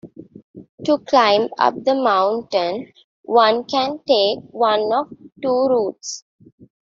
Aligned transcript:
To 0.85 0.97
climb 0.97 1.49
up 1.59 1.75
the 1.83 1.93
mountain, 1.93 2.91
one 3.21 3.65
can 3.65 3.99
take 3.99 4.39
one 4.49 4.91
of 4.91 5.09
two 5.43 5.65
routes. 5.67 6.23